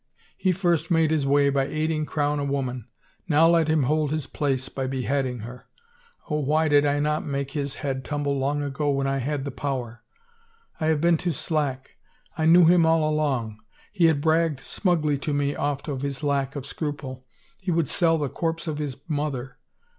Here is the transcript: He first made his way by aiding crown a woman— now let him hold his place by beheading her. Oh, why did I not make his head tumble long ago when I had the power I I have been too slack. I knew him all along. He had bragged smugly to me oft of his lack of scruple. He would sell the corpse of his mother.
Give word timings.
He 0.35 0.51
first 0.51 0.89
made 0.89 1.11
his 1.11 1.27
way 1.27 1.51
by 1.51 1.65
aiding 1.67 2.07
crown 2.07 2.39
a 2.39 2.43
woman— 2.43 2.87
now 3.27 3.47
let 3.47 3.67
him 3.67 3.83
hold 3.83 4.09
his 4.09 4.25
place 4.25 4.67
by 4.67 4.87
beheading 4.87 5.41
her. 5.41 5.67
Oh, 6.27 6.39
why 6.39 6.67
did 6.69 6.87
I 6.87 6.99
not 6.99 7.23
make 7.23 7.51
his 7.51 7.75
head 7.85 8.03
tumble 8.03 8.35
long 8.35 8.63
ago 8.63 8.89
when 8.89 9.05
I 9.05 9.19
had 9.19 9.45
the 9.45 9.51
power 9.51 10.01
I 10.79 10.85
I 10.85 10.87
have 10.89 11.01
been 11.01 11.17
too 11.17 11.29
slack. 11.29 11.97
I 12.35 12.47
knew 12.47 12.65
him 12.65 12.83
all 12.83 13.07
along. 13.07 13.59
He 13.91 14.05
had 14.05 14.21
bragged 14.21 14.61
smugly 14.61 15.19
to 15.19 15.35
me 15.35 15.55
oft 15.55 15.87
of 15.87 16.01
his 16.01 16.23
lack 16.23 16.55
of 16.55 16.65
scruple. 16.65 17.27
He 17.59 17.69
would 17.69 17.87
sell 17.87 18.17
the 18.17 18.27
corpse 18.27 18.65
of 18.65 18.79
his 18.79 18.97
mother. 19.07 19.59